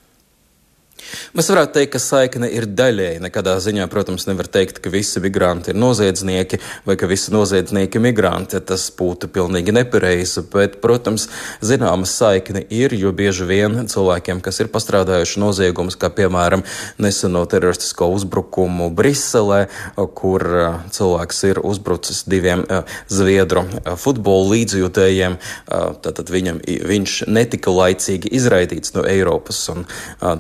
[1.38, 3.22] Mēs varētu teikt, ka saikne ir daļēji.
[3.24, 8.06] Nekādā ziņā, protams, nevar teikt, ka visi migranti ir noziedznieki vai ka visi noziedznieki ir
[8.06, 8.62] migranti.
[8.63, 11.28] Tas būtu pilnīgi nepareizi, bet, protams,
[11.63, 16.66] zināma saikne ir, jo bieži vien cilvēkiem, kas ir pastrādājuši noziegumus, kā piemēram
[17.02, 19.68] neseno teroristisko uzbrukumu Briselē,
[20.18, 20.46] kur
[20.94, 22.66] cilvēks ir uzbrucis diviem
[23.12, 23.66] Zviedru
[24.00, 25.38] futbola līdzjūtējiem,
[26.04, 29.62] tad viņam, viņš netika laicīgi izraidīts no Eiropas.
[29.74, 29.86] Un,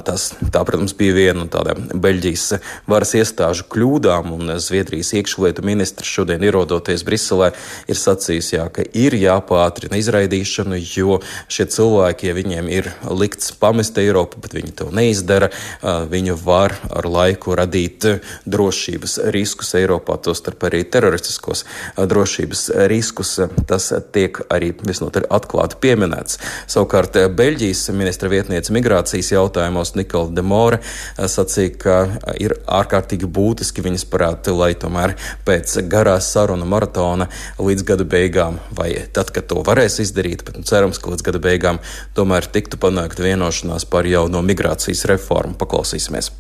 [0.05, 2.45] tas, tā protams, bija viena no tādām Beļģijas
[2.89, 7.51] varas iestāžu kļūdām, un Zviedrijas iekšlietu ministrs šodien ierodoties Briselē
[7.89, 11.19] ir sacījis, jā, ka ir jāpātrina izraidīšana, jo
[11.51, 15.49] šie cilvēki, ja viņiem ir likts pamest Eiropu, bet viņi to neizdara,
[15.81, 18.07] viņi var ar laiku radīt
[18.49, 21.65] drošības riskus Eiropā, tostarp arī teroristiskos
[21.97, 23.35] drošības riskus.
[23.69, 26.39] Tas tiek arī visnotaļ atklāti pieminēts.
[26.71, 33.29] Savukārt Beļģijas ministra vietniece migrācijas jautājumos Nikola Demons More eh, sacīja, ka eh, ir ārkārtīgi
[33.29, 35.15] būtiski viņas parādi, lai tomēr
[35.47, 37.29] pēc garā saruna maratona
[37.59, 41.43] līdz gada beigām, vai tad, kad to varēs izdarīt, bet nu, cerams, ka līdz gada
[41.43, 41.81] beigām
[42.17, 45.57] tomēr tiktu panākt vienošanās par jauno migrācijas reformu.
[45.59, 46.33] Paklausīsimies!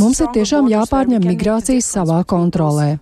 [0.00, 2.94] Mums ir tiešām jāpārņem migrācijas savā kontrolē.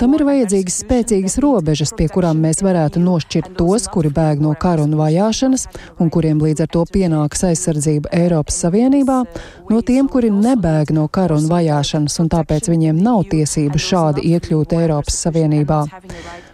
[0.00, 4.86] Tam ir vajadzīgas spēcīgas robežas, pie kurām mēs varētu nošķirt tos, kuri bēg no kara
[4.88, 5.66] un vajāšanas,
[6.00, 9.22] un kuriem līdz ar to pienākas aizsardzība Eiropas Savienībā,
[9.68, 14.78] no tiem, kuri nebēg no kara un vajāšanas, un tāpēc viņiem nav tiesību šādi iekļūt
[14.80, 15.84] Eiropas Savienībā.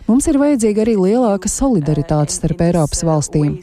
[0.06, 3.56] Mums ir vajadzīga arī lielāka solidaritāte starp Eiropas valstīm.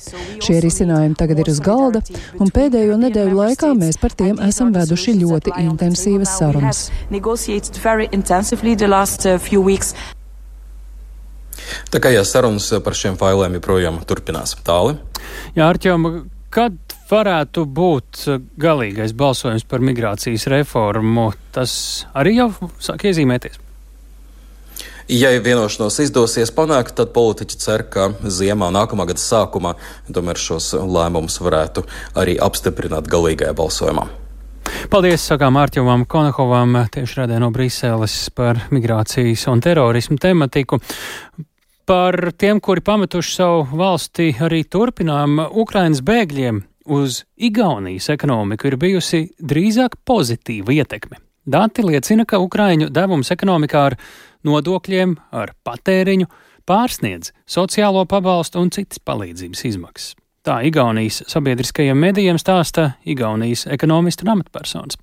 [0.43, 2.01] Šie risinājumi tagad ir uz galda,
[2.43, 6.83] un pēdējo nedēļu laikā mēs par tiem esam veduši ļoti intensīvas sarunas.
[11.95, 14.57] Tā kā jā, sarunas par šiem failiem joprojām turpinās.
[14.67, 14.97] Tāli?
[15.55, 16.09] Jā, Arķēm,
[16.51, 16.75] kad
[17.07, 18.25] varētu būt
[18.59, 21.73] galīgais balsojums par migrācijas reformu, tas
[22.19, 22.51] arī jau
[22.83, 23.62] sāk iezīmēties?
[25.11, 29.75] Ja vienošanos izdosies panākt, tad politiķi cer, ka ziemā nākamā gada sākumā
[30.13, 31.83] tomēr šos lēmumus varētu
[32.19, 34.07] arī apstiprināt galīgajā balsojumā.
[34.89, 40.79] Paldies, sakām Ārķovam Konakovam, tieši radē no Briseles par migrācijas un terorismu tematiku.
[41.83, 46.63] Par tiem, kuri pametuši savu valsti, arī turpinām Ukrainas bēgļiem
[46.95, 51.19] uz Igaunijas ekonomiku ir bijusi drīzāk pozitīva ietekme.
[51.43, 53.97] Dati liecina, ka Ukraiņu devums ekonomikā ar
[54.47, 56.29] nodokļiem, ar patēriņu
[56.67, 60.13] pārsniedz sociālo pabalstu un citas palīdzības izmaksas.
[60.43, 64.97] Tā Igaunijas sabiedriskajiem medijiem stāsta Igaunijas ekonomistu un amatpersonas.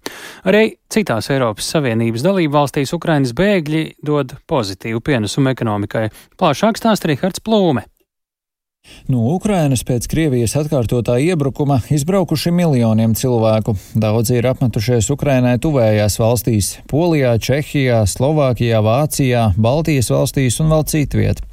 [0.44, 6.10] Arī citās Eiropas Savienības dalību valstīs Ukrainas bēgļi dod pozitīvu pienesumu ekonomikai.
[6.40, 7.86] Plašāk stāsta Rihards Plūme.
[9.10, 13.76] No Ukrainas pēc Krievijas atkārtotā iebrukuma izbraukuši miljoniem cilvēku.
[13.94, 21.49] Daudzi ir apmetušies Ukrainai tuvējās valstīs- Polijā, Čehijā, Slovākijā, Vācijā, Baltijas valstīs un vēl citviet.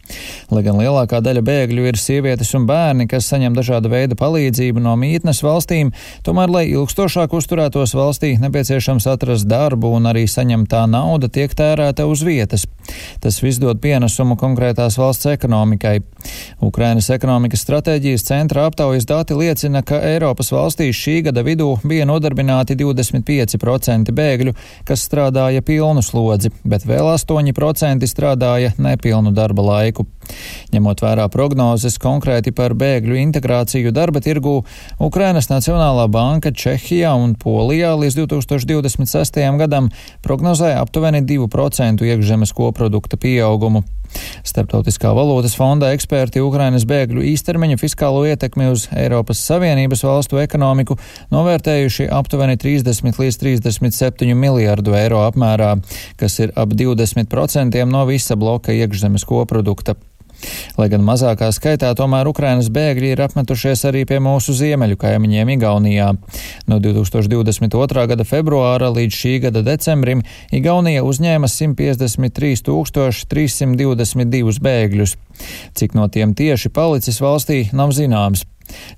[0.54, 4.96] Lai gan lielākā daļa bēgļu ir sievietes un bērni, kas saņem dažāda veida palīdzību no
[5.00, 5.91] mītnes valstīm,
[6.24, 12.24] tomēr, lai ilgstošāk uzturētos valstī, nepieciešams atrast darbu un arī saņemtā nauda tiek tērēta uz
[12.28, 12.67] vietas.
[13.20, 15.98] Tas viss dod pienesumu konkrētās valsts ekonomikai.
[16.63, 22.78] Ukrainas ekonomikas stratēģijas centra aptaujas dati liecina, ka Eiropas valstīs šī gada vidū bija nodarbināti
[22.80, 24.56] 25% bēgļu,
[24.88, 30.06] kas strādāja pilnu slodzi, bet vēl 8% strādāja nepilnu darba laiku laiku.
[30.74, 34.64] Ņemot vērā prognozes konkrēti par bēgļu integrāciju darba tirgū,
[35.00, 39.40] Ukrainas Nacionālā banka Čehijā un Polijā līdz 2026.
[39.58, 39.90] gadam
[40.22, 43.84] prognozēja aptuveni 2% iekšzemes koprodukta pieaugumu.
[44.47, 50.97] Starptautiskā valūtas fonda eksperti Ukrainas bēgļu īstermiņa fiskālo ietekmi uz Eiropas Savienības valstu ekonomiku
[51.34, 55.75] novērtējuši aptuveni 30 līdz 37 miljārdu eiro apmērā,
[56.19, 59.97] kas ir ap 20% no visa bloka iekšzemes koprodukta.
[60.78, 66.10] Lai gan mazākā skaitā, tomēr Ukrainas bēgļi ir apmetušies arī pie mūsu ziemeļu kaimiņiem Igaunijā.
[66.69, 68.06] No 2022.
[68.12, 70.21] gada februāra līdz šī gada decembrim
[70.54, 72.62] Igaunija uzņēma 153
[73.34, 75.17] 322 bēgļus.
[75.78, 78.45] Cik no tiem tieši palicis valstī, nav zināms.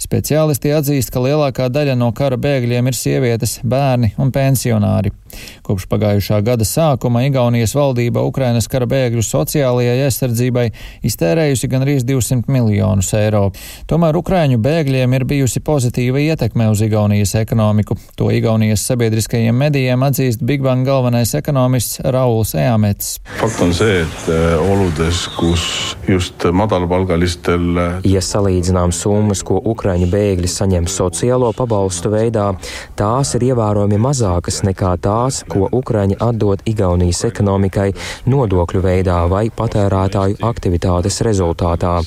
[0.01, 5.13] Speciālisti atzīst, ka lielākā daļa no kara bēgļiem ir sievietes, bērni un pensionāri.
[5.65, 10.65] Kopš pagājušā gada sākuma Igaunijas valdība Ukrainas kara bēgļu sociālajai aizsardzībai
[11.05, 13.49] iztērējusi gandrīz 200 miljonus eiro.
[13.89, 17.97] Tomēr Ukraiņu bēgļiem ir bijusi pozitīva ietekme uz Igaunijas ekonomiku.
[18.19, 23.17] To Igaunijas sabiedriskajiem medijiem atzīst Big Bang galvenais ekonomists Rauls Eamets.
[23.39, 25.65] Fakt on see, et eh, oludes, kus
[26.09, 27.79] just madalapalgalistel.
[28.07, 32.49] Ja salīdzinām summas, ko Ukraiņu bēgļi saņem sociālo pabalstu veidā,
[32.99, 35.18] tās ir ievērojami mazākas nekā tās,
[35.49, 37.89] ko Ukraiņi atdod Igaunijas ekonomikai
[38.29, 41.97] nodokļu veidā vai patērētāju aktivitātes rezultātā.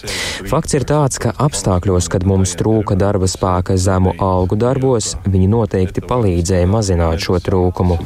[0.50, 6.04] Fakts ir tāds, ka apstākļos, kad mums trūka darba spēka zemu algu darbos, viņi noteikti
[6.08, 8.00] palīdzēja mazināt šo trūkumu.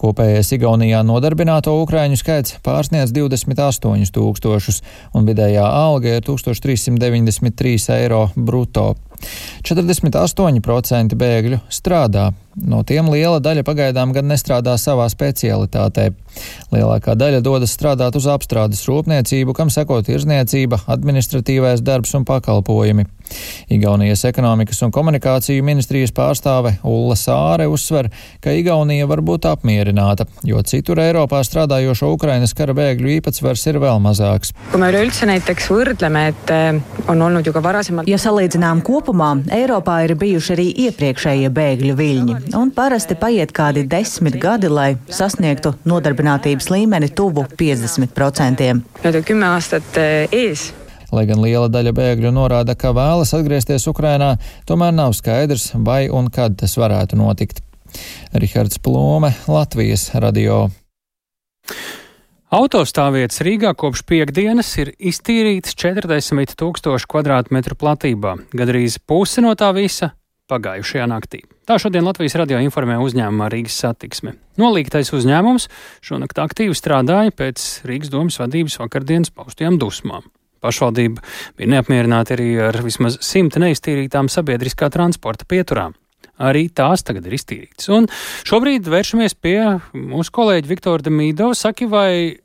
[0.00, 4.80] Kopējais Igaunijā nodarbināto ukrāņu skaits pārsniedz 28 tūkstošus,
[5.12, 8.94] un vidējā alga ir 1393 eiro bruto.
[9.66, 12.30] 48% bēgļu strādā.
[12.56, 16.08] No tiem liela daļa pagaidām gan nestrādā savā specialitātē.
[16.74, 23.06] Lielākā daļa dodas strādāt uz apstrādes rūpniecību, kam seko tirzniecība, administratīvais darbs un pakalpojumi.
[23.70, 28.10] Igaunijas ekonomikas un komunikāciju ministrijas pārstāve Ulla Sāre uzsver,
[28.42, 34.02] ka Igaunija var būt apmierināta, jo citur Eiropā strādājošo Ukrainas kara bēgļu īpatsvars ir vēl
[34.02, 34.50] mazāks.
[38.10, 44.38] Ja salīdzinām kopumā, Eiropā ir bijuši arī iepriekšējie bēgļu viļņi, un parasti paiet kādi desmit
[44.40, 48.84] gadi, lai sasniegtu nodarbinātības līmeni tuvu 50%.
[51.10, 56.30] Lai gan liela daļa bēgļu norāda, ka vēlas atgriezties Ukrainā, tomēr nav skaidrs, vai un
[56.30, 57.64] kad tas varētu notikt.
[58.30, 60.68] Rihards Plome, Latvijas radio.
[62.50, 68.32] Autostāvvietas Rīgā kopš piekdienas ir iztīrītas 40 tūkstošu kvadrātmetru platībā.
[68.50, 70.08] Gadrīz puse no tā visa
[70.50, 71.44] pagājušajā naktī.
[71.62, 74.34] Tā šodien Latvijas radio informē uzņēmumā Rīgas satiksme.
[74.58, 75.68] Nolīgtais uzņēmums
[76.02, 80.26] šonakt aktīvi strādāja pēc Rīgas domas vadības vakardienas paustajām dusmām.
[80.58, 81.22] Pašvaldība
[81.54, 85.94] bija neapmierināta arī ar vismaz simt neiztīrītām sabiedriskā transporta pieturām.
[86.40, 87.90] Arī tās tagad ir iztīrītas.
[87.92, 88.06] Un
[88.48, 89.58] šobrīd vēršamies pie
[89.92, 91.50] mūsu kolēģa Viktora Demīdo.
[91.56, 92.40] Saki, vai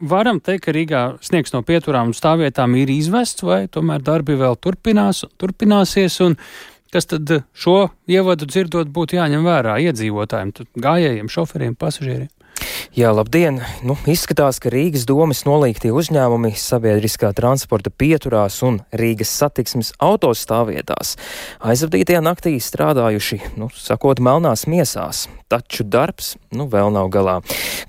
[0.00, 5.24] varam teikt, ka Rīgā sniegs no pieturām stāvvietām ir izvests, vai tomēr darbi vēl turpinās
[5.40, 6.20] turpināsies?
[6.94, 12.30] Kas tad šo ievadu dzirdot būtu jāņem vērā iedzīvotājiem, gājējiem, šoferiem, pasažieriem?
[12.94, 13.58] Jā, labdien!
[13.82, 21.16] Nu, izskatās, ka Rīgas domas nolīgtie uzņēmumi sabiedriskā transporta pieturās un Rīgas satiksmes autostāvvietās
[21.64, 25.26] aizvadītajā naktī strādājuši, nu, sakot, melnās miesās.
[25.50, 27.34] Taču darbs, nu, vēl nav galā.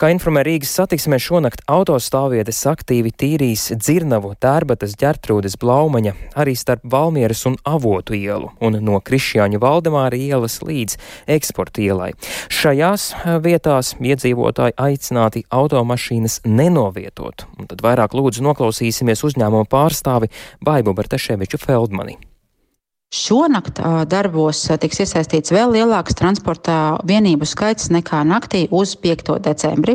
[0.02, 7.46] Kā informē Rīgas satiksmē, šonakt autostāvvietas aktīvi tīrīs Dzirnavu, Tērbatas, Ģertrūdes, Blaumaņa, arī starp Valmieras
[7.46, 10.98] un Avotu ielu un no Krišjāņa Valdemāra ielas līdz
[11.38, 12.12] eksporta ielai.
[12.50, 13.12] Šajās
[13.46, 17.46] vietās iedzīvotāji aicināti automašīnas nenovietot.
[17.60, 20.32] Un tad vairāk lūdzu noklausīsimies uzņēmuma pārstāvi
[20.66, 22.18] Baibu Bartaševiču Feldmani.
[23.14, 23.78] Šonakt
[24.10, 29.30] darbos tiks iesaistīts vēl lielāks transporta vienību skaits nekā naktī uz 5.
[29.46, 29.94] decembri.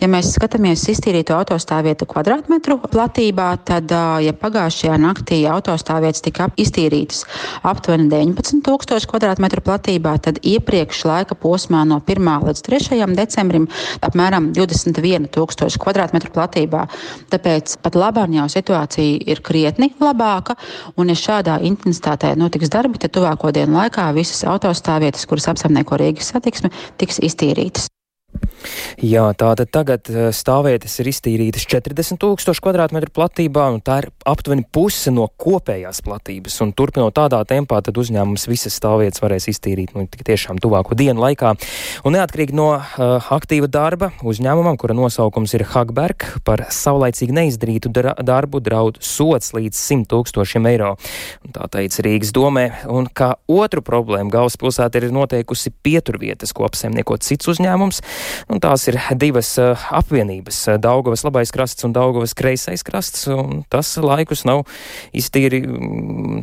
[0.00, 3.92] Ja mēs skatāmies iztīrīto autostāvvietu kvadrātmetru platībā, tad,
[4.24, 7.26] ja pagājušajā naktī autostāvvietas tika iztīrītas
[7.60, 12.32] aptuveni 19,000 kvadrātmetru platībā, tad iepriekš laika posmā no 1.
[12.48, 13.04] līdz 3.
[13.20, 13.68] decembrim
[14.00, 16.86] apmēram 21,000 kvadrātmetru platībā.
[17.30, 20.56] Tāpēc pat labāk jau situācija ir krietni labāka,
[20.96, 25.98] un ja šādā intensitātē notiek notiks darbi, tad tuvāko dienu laikā visas autostāvvietas, kuras apsaimnieko
[26.00, 27.90] Rīgas satiksme, tiks iztīrītas.
[28.96, 34.64] Jā, tātad tagad eh, stāvvietas ir iztīrītas 40 tūkstoši kvadrātmetru platībā, un tā ir aptuveni
[34.72, 36.56] puse no kopējās platības.
[36.64, 41.52] Un turpinot tādā tempā, tad uzņēmums visas stāvvietas varēs iztīrīt nu, tiešām tuvāko dienu laikā.
[42.08, 48.62] Un neatkarīgi no uh, aktīva darba uzņēmumam, kura nosaukums ir Hagberg, par saulaicīgi neizdarītu darbu
[48.64, 50.94] draud sots līdz 100 tūkstošiem eiro.
[51.44, 52.66] Un tā teica Rīgas domē.
[52.92, 58.02] Un kā otru problēmu galvaspilsēta ir noteikusi pieturvietas, ko apsaimnieko cits uzņēmums.
[58.52, 63.26] Un tās ir divas uh, apvienības- Daugavas labais krasts un Daugavas kreisais krasts.
[63.72, 64.64] Tas laikus nav
[65.16, 65.62] iztīri,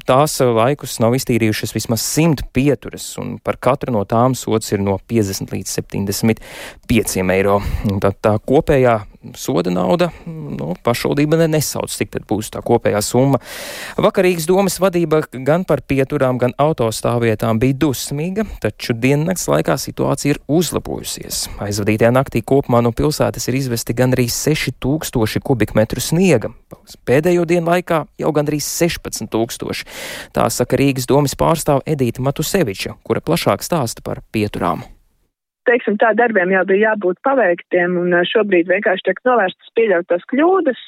[0.07, 4.99] tās laikus nav iztīrījušas vismaz simt pieturas, un par katru no tām sots ir no
[5.09, 7.61] 50 līdz 75 eiro.
[8.03, 8.99] Tā, tā kopējā
[9.37, 13.39] soda nauda, nu, pašvaldība nesauc, cik tad būs tā kopējā summa.
[14.01, 20.41] Vakarīgas domas vadība gan par pieturām, gan autostāvvietām bija dusmīga, taču diennakts laikā situācija ir
[20.51, 21.45] uzlabojusies.
[21.63, 26.53] Aizvadītajā naktī kopumā no pilsētas ir izvesti gandrīz 6000 kubikmetru sniega.
[27.07, 29.87] Pēdējo dienu laikā jau gandrīz 16 tūkstoši.
[30.35, 34.83] Tā saka Rīgas domas pārstāve Edīta Matuseviča, kura plašāk stāsta par pieturām
[35.69, 40.81] teiksim, tā darbiem jau bija jābūt paveiktiem, un šobrīd vienkārši tiek novērstas pieļautās kļūdas,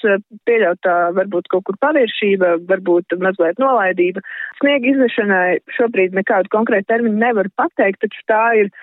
[0.50, 4.24] pieļautā varbūt kaut kur paviršība, varbūt mazliet nolaidība.
[4.62, 8.74] Sniega izvešanai šobrīd nekādu konkrētu termiņu nevar pateikt, taču tā ir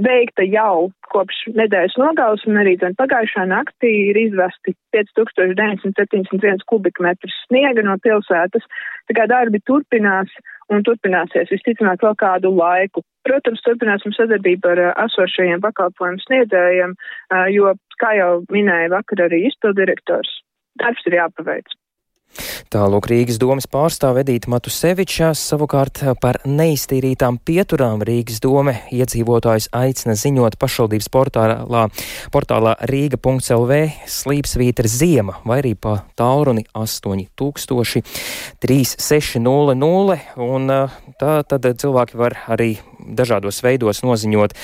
[0.00, 7.98] veikta jau kopš nedēļas nogales, un arī pagājušā naktī ir izvesti 5971 kubikmetrus sniega no
[8.00, 8.64] pilsētas.
[9.08, 10.32] Tā kā darbi turpinās
[10.76, 13.04] un turpināsies visticamāk vēl kādu laiku.
[13.26, 16.96] Protams, turpināsim sadarbību ar esošajiem pakalpojumu sniedzējiem,
[17.54, 20.40] jo, kā jau minēja vakar arī izpildirektors,
[20.82, 21.76] darbs ir jāpaveic.
[22.72, 30.58] Tālūk Rīgas domas pārstāve Edīta Matusevičā savukārt par neiztīrītām pieturām Rīgas dome iedzīvotājus aicina ziņot
[30.60, 31.86] pašvaldības portālā,
[32.34, 38.02] portālā rīga.lv slīpsvītra ziema vai arī pa tālruni 8000
[38.62, 40.72] 3600 un
[41.20, 42.74] tā tad cilvēki var arī
[43.06, 44.54] dažādos veidos noziņot,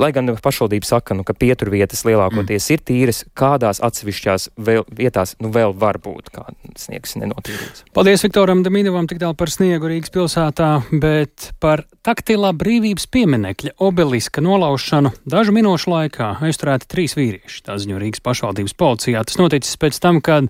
[0.00, 2.74] lai gan pašvaldība saka, nu, ka pieturvietas lielākoties mm.
[2.74, 6.32] ir tīras, kādās atsevišķās vēl, vietās nu, vēl var būt,
[6.80, 7.86] sniegs nenotīrīts.
[7.96, 10.70] Paldies Viktoram Damīdovam tik tālu par sniegu Rīgas pilsētā,
[11.02, 17.62] bet par taktilā brīvības pieminekļa obeliska nolaušanu dažu minūšu laikā aizturēti trīs vīrieši.
[17.66, 19.22] Tā ziņo Rīgas pašvaldības policijā.
[19.28, 20.48] Tas noticis pēc tam, kad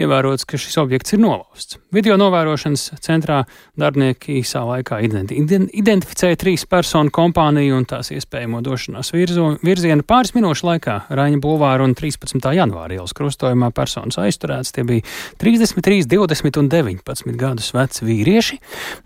[0.00, 1.78] ievērots, ka šis objekts ir nolausts.
[1.94, 3.42] Video novērošanas centrā
[3.78, 10.34] darbinieki īsā laikā identi identificēja trīs personu kompāniju un tās iespējamo došanās virzo, virzienu pāris
[10.36, 12.38] minūšu laikā Raņa Bulvāra un 13.
[12.54, 14.74] janvāra ielas krustojumā personas aizturēts.
[14.76, 15.06] Tie bija
[15.42, 18.58] 33 3, 20 un 19 gadus veci vīrieši,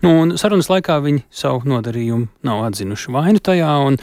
[0.03, 3.97] nu, un sarunas laikā viņi savu nodarījumu nav atzinuši vainu tajā un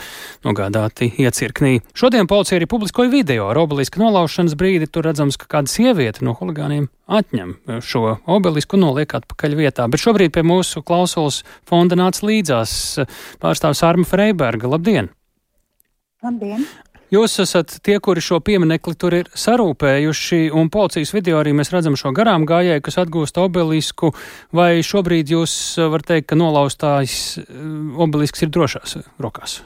[0.46, 1.78] nogādāti iecirknī.
[1.94, 4.88] Šodien policija arī publiskoja video ar obelisku nolaušanas brīdi.
[4.90, 9.86] Tur redzams, ka kāda sieviete no huligāniem atņem šo obelisku un noliek atpakaļ vietā.
[9.90, 12.72] Bet šobrīd pie mūsu klausulas fonda nāca līdzās
[13.60, 14.68] pārstāvs Arma Freiberga.
[14.68, 15.10] Labdien!
[16.24, 16.64] Labdien!
[17.10, 21.96] Jūs esat tie, kuri šo pieminekli tur ir sarūpējuši, un policijas video arī mēs redzam
[21.98, 24.12] šo garām gājēju, kas atgūst obelisku,
[24.54, 25.52] vai šobrīd jūs
[25.90, 27.50] var teikt, ka nolaustājs eh,
[27.98, 29.58] obelisks ir drošās rokās?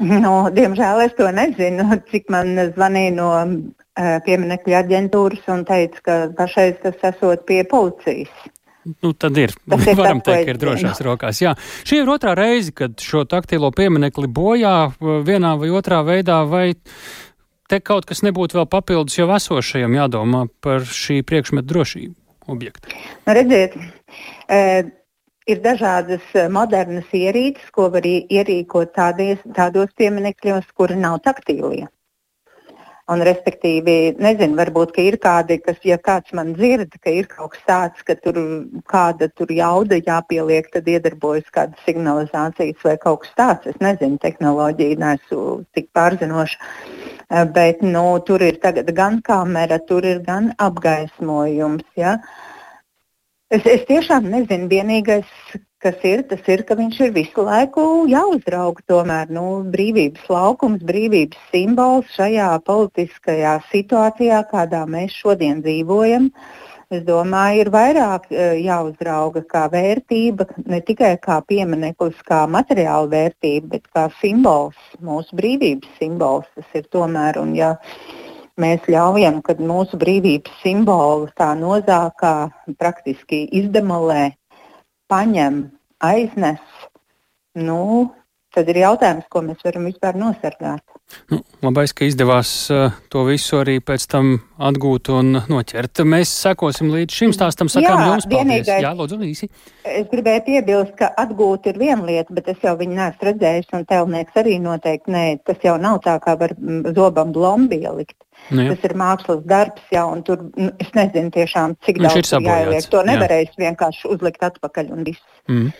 [0.00, 6.16] Nu, diemžēl es to nezinu, cik man zvanīja no uh, pieminekļa aģentūras un teica, ka
[6.38, 8.30] pašreiz tas esot pie policijas.
[8.84, 9.52] Nu, tad ir.
[9.52, 11.40] ir Varam teikt, ka ir drošās rokās.
[11.42, 11.52] Jā.
[11.84, 16.72] Šī ir otrā reize, kad šo taktilo pieminekli bojā vienā vai otrā veidā, vai
[17.70, 22.16] te kaut kas nebūtu vēl papildus jau esošajam jādomā par šī priekšmeta drošību
[22.50, 22.96] objektu?
[23.28, 23.76] Nu, redziet,
[24.48, 24.62] e,
[25.50, 31.86] ir dažādas modernas ierīces, ko var ierīkot tādies, tādos pieminekļos, kuri nav taktīlie.
[33.10, 37.64] Un, respektīvi, nezinu, varbūt ir kādi, kas, ja kāds man dzird, ka ir kaut kas
[37.66, 38.36] tāds, ka tur
[38.90, 43.72] kāda tur jauda jāpieliek, tad iedarbojas kāda signalizācijas vai kaut kas tāds.
[43.72, 45.40] Es nezinu, tehnoloģija nesu
[45.74, 46.70] tik pārzinoša.
[47.30, 48.62] Eh, bet nu, tur ir
[48.94, 51.86] gan kamera, tur ir gan apgaismojums.
[51.96, 52.16] Ja?
[53.50, 55.30] Es, es tiešām nezinu, vienīgais,
[55.82, 58.84] kas ir, tas ir, ka viņš ir visu laiku jāuzrauga.
[58.86, 59.42] Tomēr nu,
[59.72, 66.30] brīvības laukums, brīvības simbols šajā politiskajā situācijā, kādā mēs šodien dzīvojam.
[66.94, 73.74] Es domāju, ir vairāk e, jāuzrauga kā vērtība, ne tikai kā piemineklis, kā materiāla vērtība,
[73.74, 76.46] bet kā simbols, mūsu brīvības simbols.
[76.54, 77.74] Tas ir tomēr, un ja
[78.60, 82.34] mēs ļaujam, kad mūsu brīvības simbolu tā nozākā
[82.80, 84.30] praktiski izdemolē,
[85.10, 85.62] paņem,
[86.04, 86.62] aiznes,
[87.58, 88.10] nu,
[88.54, 90.84] tad ir jautājums, ko mēs varam vispār nosargāt.
[91.30, 94.32] Nu, labais, ka izdevās uh, to visu arī pēc tam
[94.62, 96.02] atgūt un noķert.
[96.06, 98.70] Mēs sekosim līdz šim stāstam, sakām Jā, jums paldies.
[98.70, 99.50] Jā, lūdzu, īsi.
[99.86, 103.86] Es gribēju piebilst, ka atgūt ir viena lieta, bet es jau viņu neesmu redzējis, un
[103.90, 105.24] telnieks arī noteikti nē.
[105.50, 106.54] Tas jau nav tā, kā var
[106.94, 108.18] zobam blombi ielikt.
[108.50, 108.74] Nu, jā.
[108.74, 112.88] tas ir mākslas darbs, jā, un tur nu, es nezinu tiešām, cik Viņš daudz jāieliek.
[112.90, 113.58] To nevarēs jā.
[113.66, 115.22] vienkārši uzlikt atpakaļ un viss.
[115.50, 115.70] Mm.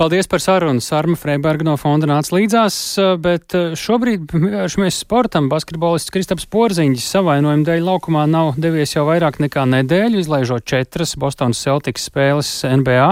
[0.00, 0.82] Paldies par sarunu.
[0.84, 2.76] Sārma Freiberga no fonda nāca līdzās,
[3.22, 5.50] bet šobrīd pievēršamies sportam.
[5.52, 11.60] Basketbolists Kristaps Porziņš savainojuma dēļ laukumā nav devies jau vairāk nekā nedēļu, izlaižot četras Bostonas
[11.64, 13.10] Celtics spēles NBA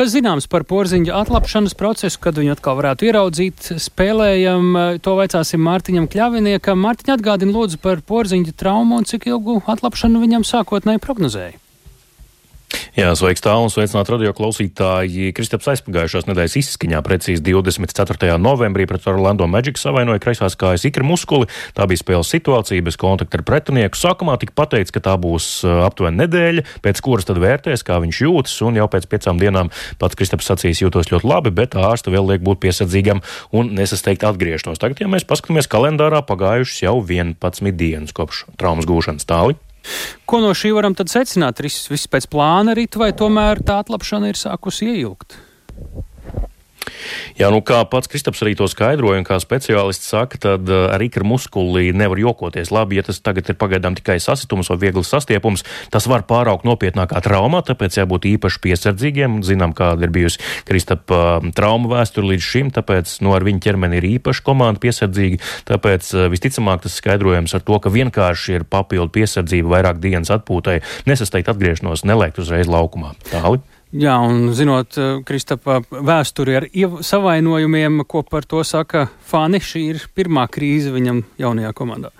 [0.00, 3.66] Kas zināms par porziņa atlapšanas procesu, kad viņu atkal varētu ieraudzīt?
[3.84, 4.70] Spēlējam,
[5.04, 6.80] to vaicāsim Mārtiņam Kļaviniekam.
[6.80, 11.58] Mārtiņa atgādina lūdzu par porziņa traumu un cik ilgu atlapšanu viņam sākotnēji prognozēja.
[12.98, 15.30] Jā, sveiks tālu un sveicināt radio klausītāji.
[15.34, 18.34] Kristaps aizpagājušās nedēļas izskaņā precīzi 24.
[18.42, 21.48] novembrī pret Orlando Magic savainoja kreisās kājas ikra muskuli.
[21.76, 23.98] Tā bija spēles situācija bez kontakta ar pretinieku.
[23.98, 28.58] Sākumā tika pateikts, ka tā būs aptuveni nedēļa, pēc kuras tad vērtēs, kā viņš jūtas,
[28.66, 32.44] un jau pēc piecām dienām pats Kristaps sacīs jūtos ļoti labi, bet ārsta vēl liek
[32.46, 33.24] būt piesardzīgam
[33.56, 34.82] un nesasteigt atgrieztos.
[34.82, 39.58] Tagad, ja mēs paskatāmies kalendārā, pagājušas jau 11 dienas kopš traumas gūšanas tāli.
[40.28, 41.62] Ko no šī varam secināt?
[41.64, 45.38] Viss, viss pēc plāna rit, vai tomēr tā atlapšana ir sākusi ieilgt?
[47.38, 51.02] Jā, nu kā pats Kristaps arī to skaidroja, un kā speciālists saka, tad uh, ar
[51.04, 52.72] ikra muskuli nevar jokoties.
[52.74, 57.22] Labi, ja tas tagad ir pagaidām tikai sasitums vai viegls sastiepums, tas var pāraukt nopietnākā
[57.24, 59.40] traumā, tāpēc jābūt īpaši piesardzīgiem.
[59.46, 63.64] Zinām, kāda ir bijusi Kristapa uh, trauma vēsture līdz šim, tāpēc no nu, ar viņu
[63.64, 65.40] ķermeni ir īpaši komanda piesardzīgi.
[65.70, 70.80] Tāpēc uh, visticamāk tas skaidrojams ar to, ka vienkārši ir papildu piesardzība vairāk dienas atpūtai,
[71.08, 73.14] nesasteigt atgriešanos, nelēkt uzreiz laukumā.
[73.32, 73.62] Tāli.
[73.90, 76.66] Jā, un zinot eh, Kristapa vēsturi ar
[77.02, 82.12] savainojumiem, ko par to saka fani, šī ir pirmā krīze viņam jaunajā komandā.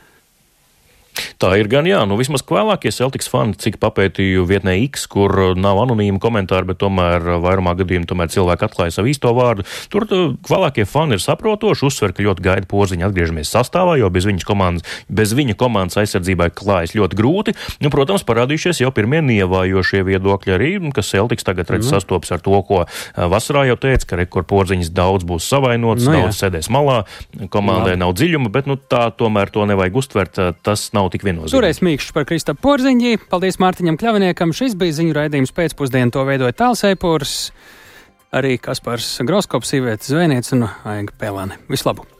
[1.40, 5.78] Tā ir gan jā, nu vismaz vēlākie Celtics fani, cik papētīju vietnē X, kur nav
[5.84, 9.64] anonīma komentāri, bet tomēr vairumā gadījumā tomēr cilvēki atklāja savu īsto vārdu.
[9.92, 10.04] Tur
[10.44, 15.32] vēlākie fani ir saprotoši, uzsver, ka ļoti gaida porziņu atgriežamies sastāvā, jo bez, komandas, bez
[15.36, 17.56] viņa komandas aizsardzībai klājas ļoti grūti.
[17.80, 21.94] Nu, protams, parādījušies jau pirmie nievājošie viedokļi arī, kas Celtics tagad redz mm.
[21.96, 22.84] sastopas ar to, ko
[23.16, 26.36] vasarā jau teica, ka rekur porziņas daudz būs savainots, nu, daudz jā.
[26.44, 27.00] sēdēs malā,
[27.48, 28.02] komandai Labi.
[28.04, 30.42] nav dziļuma, bet nu, tā tomēr to nevajag uztvert.
[30.60, 31.54] Tas nav tik viennozīmīgi.
[31.54, 33.22] Toreiz mīkšs par Kristapu Porziņģi.
[33.32, 34.54] Paldies Mārtiņam Kļaviniekam.
[34.56, 36.12] Šis bija ziņu raidījums pēcpusdienu.
[36.14, 37.34] To veidoja Tālsēpurs,
[38.36, 41.60] arī Kaspars Groskops, Sīvietes Zvēniec un Aiga Pēlāne.
[41.72, 42.18] Vislabāk!